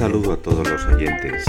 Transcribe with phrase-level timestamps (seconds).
[0.00, 1.44] oyentes.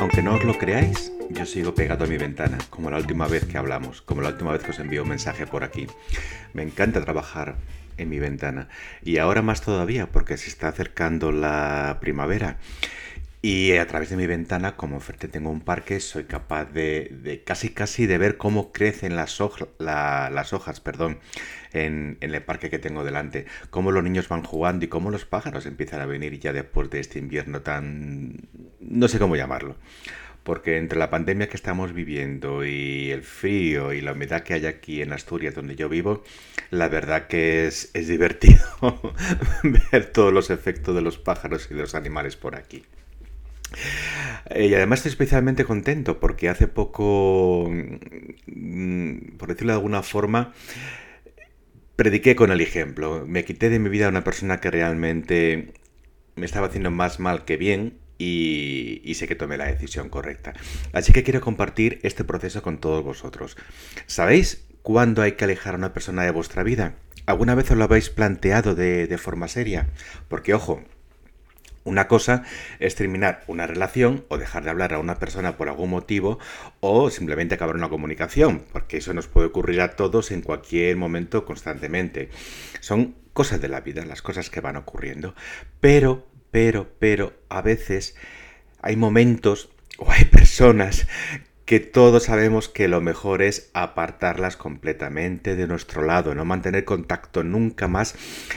[0.00, 3.46] Aunque no os lo creáis, yo sigo pegado a mi ventana, como la última vez
[3.46, 5.86] que hablamos, como la última vez que os envío un mensaje por aquí.
[6.52, 7.56] Me encanta trabajar
[7.96, 8.68] en mi ventana
[9.02, 12.58] y ahora más todavía porque se está acercando la primavera
[13.42, 17.70] y a través de mi ventana, como enfrente tengo un parque, soy capaz de, casi
[17.70, 19.38] casi de ver cómo crecen las,
[19.78, 21.20] las hojas perdón,
[21.72, 25.64] en, el parque que tengo delante, cómo los niños van jugando y cómo los pájaros
[25.64, 28.48] empiezan a venir ya después de este invierno tan...
[28.80, 29.76] no sé cómo llamarlo.
[30.42, 34.66] Porque entre la pandemia que estamos viviendo y el frío y la humedad que hay
[34.66, 36.24] aquí en Asturias, donde yo vivo,
[36.70, 38.62] la verdad que es divertido
[39.62, 42.84] ver todos los efectos de los pájaros y de los animales por aquí.
[44.50, 47.70] Eh, y además estoy especialmente contento porque hace poco,
[48.46, 50.52] mm, por decirlo de alguna forma,
[51.96, 53.24] prediqué con el ejemplo.
[53.26, 55.74] Me quité de mi vida a una persona que realmente
[56.36, 60.54] me estaba haciendo más mal que bien y, sé que tomé la decisión correcta.
[60.92, 63.56] Así que quiero compartir este proceso con todos vosotros.
[64.06, 66.96] ¿Sabéis cuándo hay que alejar a una persona de vuestra vida?
[67.26, 69.88] ¿Alguna vez os lo habéis planteado de forma seria?
[70.28, 70.82] Porque, ojo,
[71.84, 72.44] una cosa
[72.78, 76.38] es terminar una relación o dejar de hablar a una persona por algún motivo
[76.80, 81.44] o simplemente acabar una comunicación, porque eso nos puede ocurrir a todos en cualquier momento
[81.44, 82.30] constantemente.
[82.80, 85.34] Son cosas de la vida, las cosas que van ocurriendo.
[85.80, 88.16] Pero, pero, pero, a veces
[88.82, 91.06] hay momentos o hay personas
[91.70, 97.44] que todos sabemos que lo mejor es apartarlas completamente de nuestro lado, no mantener contacto
[97.44, 98.16] nunca más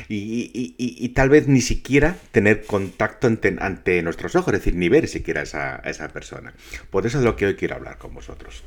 [0.09, 5.41] y, tal vez ni siquiera tener contacto ante, nuestros ojos, es decir, ni ver siquiera
[5.41, 6.55] a esa, a esa persona.
[6.89, 8.63] Por eso es lo que hoy quiero hablar con vosotros.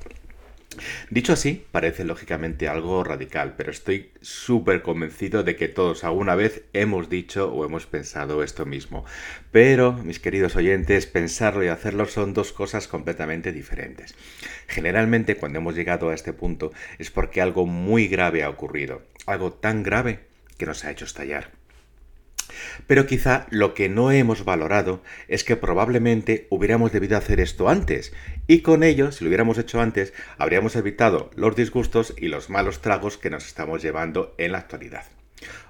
[1.10, 6.62] Dicho así, parece lógicamente algo radical, pero estoy súper convencido de que todos alguna vez
[6.72, 9.04] hemos dicho o hemos pensado esto mismo.
[9.52, 14.14] Pero, mis queridos oyentes, pensarlo y hacerlo son dos cosas completamente diferentes.
[14.66, 19.52] Generalmente cuando hemos llegado a este punto es porque algo muy grave ha ocurrido, algo
[19.52, 20.20] tan grave
[20.58, 21.50] que nos ha hecho estallar.
[22.86, 28.12] Pero quizá lo que no hemos valorado es que probablemente hubiéramos debido hacer esto antes,
[28.46, 32.80] y con ello, si lo hubiéramos hecho antes, habríamos evitado los disgustos y los malos
[32.80, 35.04] tragos que nos estamos llevando en la actualidad.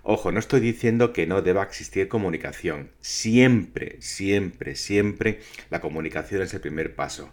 [0.02, 2.90] Ojo, no estoy diciendo que no deba existir comunicación.
[3.00, 7.32] Siempre, siempre, siempre la comunicación es el primer paso.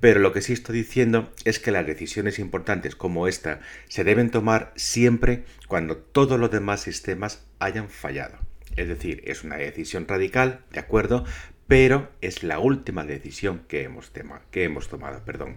[0.00, 4.30] Pero lo que sí estoy diciendo es que las decisiones importantes como esta se deben
[4.30, 8.47] tomar siempre cuando todos los demás sistemas hayan fallado.
[8.78, 11.24] Es decir, es una decisión radical, de acuerdo,
[11.66, 14.12] pero es la última decisión que hemos,
[14.50, 15.24] que hemos tomado.
[15.24, 15.56] Perdón.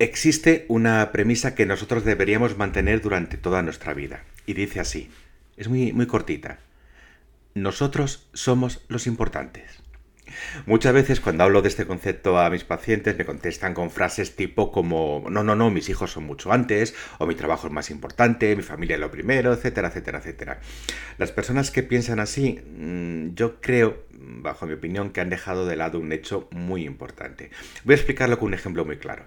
[0.00, 5.10] Existe una premisa que nosotros deberíamos mantener durante toda nuestra vida, y dice así,
[5.56, 6.58] es muy, muy cortita.
[7.54, 9.82] Nosotros somos los importantes.
[10.66, 14.72] Muchas veces cuando hablo de este concepto a mis pacientes me contestan con frases tipo
[14.72, 18.54] como no, no, no, mis hijos son mucho antes, o mi trabajo es más importante,
[18.56, 20.60] mi familia es lo primero, etcétera, etcétera, etcétera.
[21.18, 25.76] Las personas que piensan así, mm, yo creo, bajo mi opinión, que han dejado de
[25.76, 27.50] lado un hecho muy importante.
[27.84, 29.24] Voy a explicarlo con un ejemplo muy claro.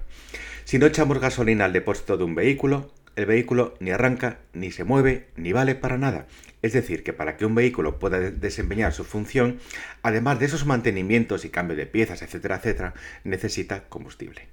[0.65, 4.83] Si no echamos gasolina al depósito de un vehículo, el vehículo ni arranca, ni se
[4.83, 6.27] mueve, ni vale para nada.
[6.61, 9.59] Es decir, que para que un vehículo pueda desempeñar su función,
[10.03, 14.47] además de esos mantenimientos y cambio de piezas, etcétera, etcétera, necesita combustible.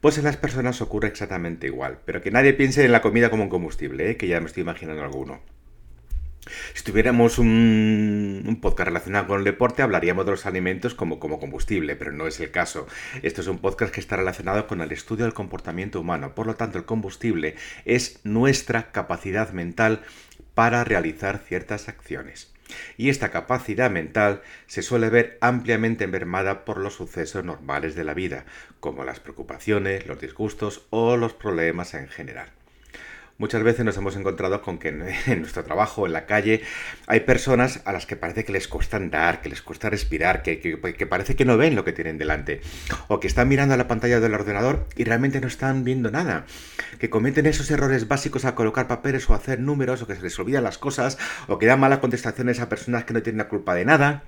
[0.00, 3.44] Pues en las personas ocurre exactamente igual, pero que nadie piense en la comida como
[3.44, 4.16] un combustible, ¿eh?
[4.16, 5.40] que ya me estoy imaginando alguno.
[6.74, 12.12] Si tuviéramos un, podcast relacionado con el deporte, hablaríamos de los alimentos como, combustible, pero
[12.12, 12.86] no es el caso.
[13.22, 16.34] Esto es un podcast que está relacionado con el estudio del comportamiento humano.
[16.34, 20.02] Por lo tanto, el combustible es nuestra capacidad mental
[20.54, 22.52] para realizar ciertas acciones.
[22.96, 28.14] Y esta capacidad mental se suele ver ampliamente envermada por los sucesos normales de la
[28.14, 28.44] vida,
[28.80, 32.57] como las preocupaciones, los disgustos o los problemas en general.
[33.40, 34.88] Muchas veces nos hemos encontrado con que
[35.26, 36.62] en nuestro trabajo, en la calle,
[37.06, 40.58] hay personas a las que parece que les cuesta andar, que les cuesta respirar, que,
[40.58, 42.60] que, parece que no ven lo que tienen delante,
[43.06, 46.46] o que están mirando a la pantalla del ordenador y realmente no están viendo nada,
[46.98, 50.36] que cometen esos errores básicos al colocar papeles o hacer números, o que se les
[50.40, 53.76] olvidan las cosas, o que dan malas contestaciones a personas que no tienen la culpa
[53.76, 54.24] de nada.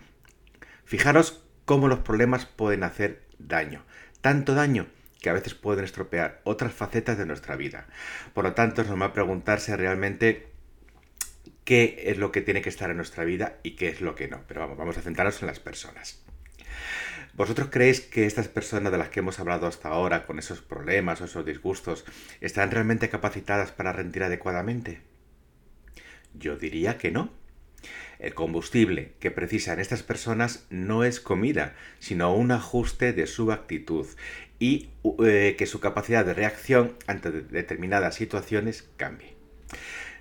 [0.85, 3.85] Fijaros cómo los problemas pueden hacer daño,
[4.21, 4.87] tanto daño
[5.21, 7.87] que a veces pueden estropear otras facetas de nuestra vida.
[8.35, 10.49] Por lo tanto, es normal preguntarse realmente
[11.65, 14.29] qué es lo que tiene que estar en nuestra vida y qué es lo que
[14.29, 14.43] no.
[14.49, 16.23] Pero vamos, vamos a centrarnos en las personas.
[17.35, 21.21] ¿Vosotros creéis que estas personas de las que hemos hablado hasta ahora, con esos problemas
[21.21, 22.05] o esos disgustos,
[22.41, 25.01] están realmente capacitadas para rendir adecuadamente?
[26.35, 27.31] Yo diría que no.
[28.21, 34.07] El combustible que precisan estas personas no es comida, sino un ajuste de su actitud
[34.59, 34.91] y
[35.25, 39.35] eh, que su capacidad de reacción ante determinadas situaciones cambie.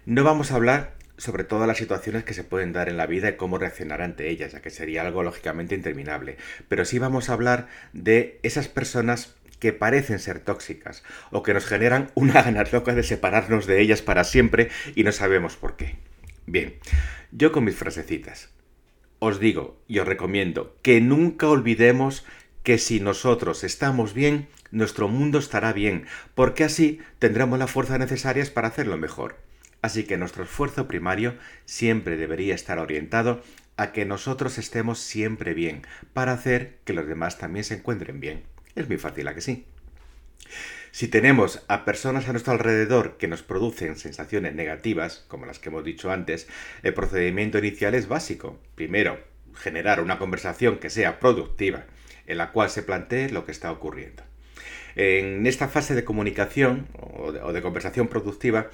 [0.06, 3.30] No vamos a hablar sobre todas las situaciones que se pueden dar en la vida
[3.30, 6.38] y cómo reaccionar ante ellas, ya que sería algo lógicamente interminable,
[6.70, 11.66] pero sí vamos a hablar de esas personas que parecen ser tóxicas o que nos
[11.66, 15.98] generan una ganas loca de separarnos de ellas para siempre y no sabemos por qué.
[16.52, 16.80] Bien,
[17.32, 18.50] yo con mis frasecitas.
[19.20, 22.26] Os digo y os recomiendo que nunca olvidemos
[22.64, 28.50] que si nosotros estamos bien, nuestro mundo estará bien, porque así tendremos las fuerzas necesarias
[28.50, 29.38] para hacerlo mejor.
[29.84, 31.36] Así que nuestro esfuerzo primario
[31.66, 33.44] siempre debería estar orientado
[33.78, 38.42] a que nosotros estemos siempre bien, para hacer que los demás también se encuentren bien.
[38.74, 39.66] Es muy fácil, ¿a que sí?
[40.92, 45.70] Si tenemos a personas a nuestro alrededor que nos producen sensaciones negativas, como las que
[45.70, 46.48] hemos dicho antes,
[46.82, 48.60] el procedimiento inicial es básico.
[48.76, 49.20] Primero,
[49.56, 51.86] generar una conversación que sea productiva,
[52.26, 54.24] en la cual se plantee lo que está ocurriendo.
[54.96, 58.70] En esta fase de comunicación o de, conversación productiva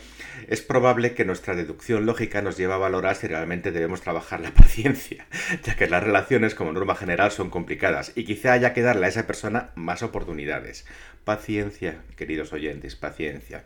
[0.47, 4.51] es probable que nuestra deducción lógica nos lleve a valorar si realmente debemos trabajar la
[4.53, 5.25] paciencia,
[5.63, 9.09] ya que las relaciones como norma general son complicadas y quizá haya que darle a
[9.09, 10.85] esa persona más oportunidades.
[11.23, 13.63] Paciencia, queridos oyentes, paciencia.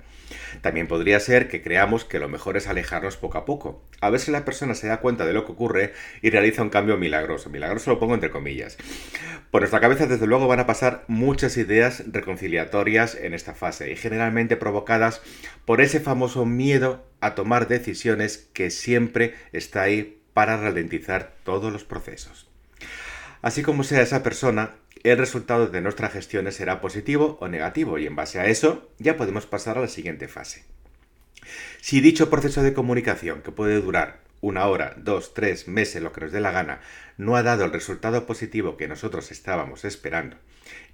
[0.62, 4.20] También podría ser que creamos que lo mejor es alejarnos poco a poco, a ver
[4.20, 7.50] si la persona se da cuenta de lo que ocurre y realiza un cambio milagroso.
[7.50, 8.78] Milagroso lo pongo entre comillas.
[9.52, 12.04] Por nuestra cabeza, desde luego, van a pasar muchas ideas
[12.40, 15.22] reconciliatorias en esta fase y generalmente provocadas
[15.66, 21.84] por ese famoso miedo a tomar decisiones que siempre está ahí para ralentizar todos los
[21.84, 22.48] procesos.
[23.42, 28.06] Así como sea esa persona, el resultado de nuestras gestiones será positivo o negativo y
[28.06, 30.64] en base a eso ya podemos pasar a la siguiente fase.
[31.82, 36.22] Si dicho proceso de comunicación, que puede durar una hora, dos, tres meses, lo que
[36.22, 36.82] nos dé la gana,
[37.18, 40.38] no ha dado el resultado positivo que nosotros estábamos esperando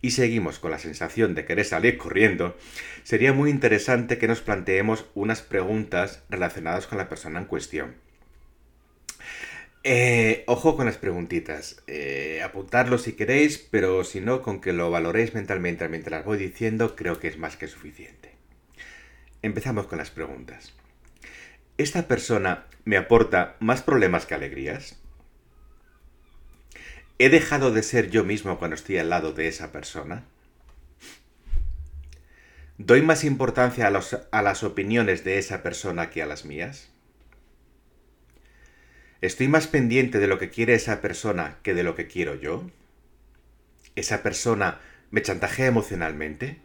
[0.02, 2.56] y seguimos con la sensación de querer salir corriendo,
[3.04, 7.96] sería muy interesante que nos planteemos unas preguntas relacionadas con la persona en cuestión.
[9.84, 11.84] Eh, ojo con las preguntitas.
[11.86, 16.40] Eh, apuntarlo si queréis, pero si no, con que lo valoréis mentalmente mientras las voy
[16.40, 18.32] diciendo, creo que es más que suficiente.
[19.44, 20.74] Empezamos con las preguntas.
[21.78, 24.98] ¿Esta persona me aporta más problemas que alegrías?
[27.20, 30.24] ¿He dejado de ser yo mismo cuando estoy al lado de esa persona?
[32.78, 34.02] ¿Doy más importancia a,
[34.32, 36.92] a las opiniones de esa persona que a las mías?
[39.20, 42.70] ¿Estoy más pendiente de lo que quiere esa persona que de lo que quiero yo?
[43.98, 44.80] ¿Esa persona
[45.12, 46.65] me chantajea emocionalmente?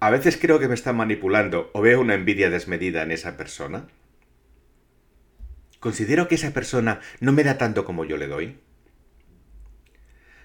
[0.00, 3.88] A veces creo que me está manipulando o veo una envidia desmedida en esa persona.
[5.80, 8.60] ¿Considero que esa persona no me da tanto como yo le doy?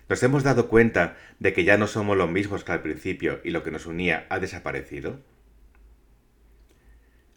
[0.10, 3.52] ¿Nos hemos dado cuenta de que ya no somos los mismos que al principio y
[3.52, 5.20] lo que nos unía ha desaparecido?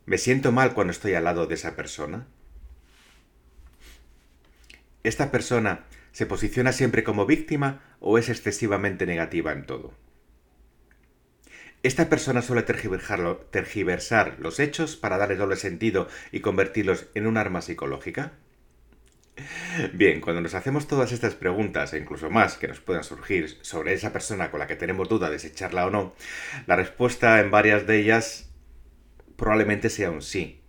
[0.07, 2.27] ¿Me siento mal cuando estoy al lado de esa persona?
[5.05, 10.06] ¿Esta persona se posiciona siempre como víctima o es excesivamente negativa en todo?
[11.87, 17.63] ¿Esta persona suele tergiversar los hechos para darle doble sentido y convertirlos en un arma
[17.63, 18.33] psicológica?
[19.93, 23.93] Bien, cuando nos hacemos todas estas preguntas, e incluso más que nos puedan surgir sobre
[23.93, 26.17] esa persona con la que tenemos duda de si echarla o no,
[26.67, 28.51] la respuesta en varias de ellas
[29.37, 30.66] probablemente sea un sí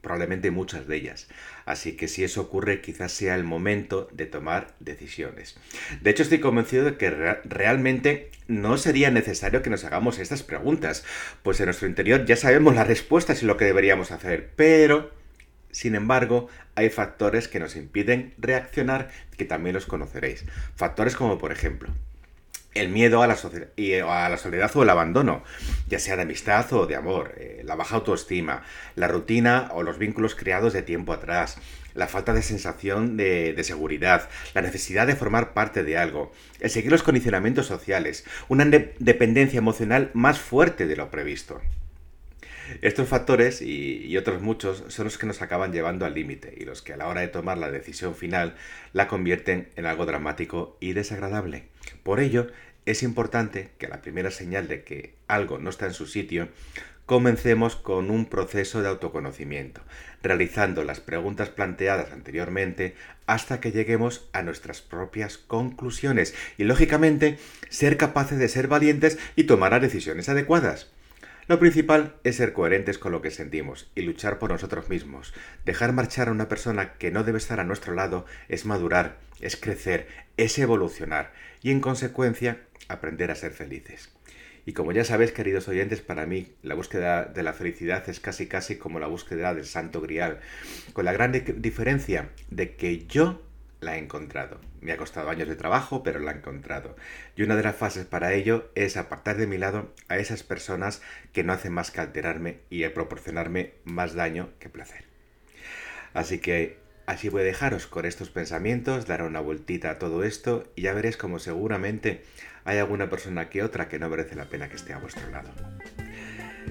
[0.00, 1.28] probablemente muchas de ellas.
[1.64, 5.56] Así que si eso ocurre, quizás sea el momento de tomar decisiones.
[6.00, 11.04] De hecho, estoy convencido de que realmente no sería necesario que nos hagamos estas preguntas,
[11.42, 15.12] pues en nuestro interior ya sabemos las respuestas y lo que deberíamos hacer, pero,
[15.70, 20.44] sin embargo, hay factores que nos impiden reaccionar que también los conoceréis.
[20.74, 21.90] Factores como, por ejemplo,
[22.74, 25.42] el miedo a la, a la, soledad o el abandono,
[25.88, 28.62] ya sea de amistad o de amor, eh, la baja autoestima,
[28.94, 31.58] la rutina o los vínculos creados de tiempo atrás,
[31.94, 36.92] la falta de sensación de, seguridad, la necesidad de formar parte de algo, el seguir
[36.92, 41.60] los condicionamientos sociales, una dependencia emocional más fuerte de lo previsto.
[42.82, 46.82] Estos factores y, otros muchos son los que nos acaban llevando al límite y los
[46.82, 48.54] que a la hora de tomar la decisión final
[48.92, 51.69] la convierten en algo dramático y desagradable.
[52.02, 52.48] Por ello,
[52.86, 56.48] es importante que a la primera señal de que algo no está en su sitio,
[57.06, 59.80] comencemos con un proceso de autoconocimiento,
[60.22, 62.94] realizando las preguntas planteadas anteriormente
[63.26, 69.44] hasta que lleguemos a nuestras propias conclusiones y, lógicamente, ser capaces de ser valientes y
[69.44, 70.92] tomar las decisiones adecuadas.
[71.50, 75.34] Lo principal es ser coherentes con lo que sentimos y luchar por nosotros mismos.
[75.64, 79.56] Dejar marchar a una persona que no debe estar a nuestro lado es madurar, es
[79.56, 84.16] crecer, es evolucionar y en consecuencia aprender a ser felices.
[84.64, 88.46] Y como ya sabéis, queridos oyentes, para mí la búsqueda de la felicidad es casi
[88.46, 90.38] casi como la búsqueda del santo grial,
[90.92, 93.42] con la gran diferencia de que yo
[93.80, 94.60] la he encontrado.
[94.80, 96.96] Me ha costado años de trabajo, pero la he encontrado.
[97.36, 101.02] Y una de las fases para ello es apartar de mi lado a esas personas
[101.32, 105.04] que no hacen más que alterarme y proporcionarme más daño que placer.
[106.14, 110.64] Así que así voy a dejaros con estos pensamientos, dar una vueltita a todo esto
[110.76, 112.22] y ya veréis como seguramente
[112.64, 115.50] hay alguna persona que otra que no merece la pena que esté a vuestro lado.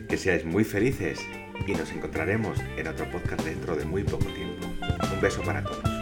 [0.08, 1.20] Que seáis muy felices
[1.68, 4.68] y nos encontraremos en otro podcast dentro de muy poco tiempo.
[5.14, 5.99] Un beso para todos.